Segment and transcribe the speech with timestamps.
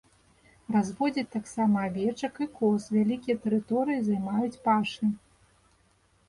[0.75, 5.05] Разводзяць таксама авечак і коз, вялікія тэрыторыі займаюць пашы.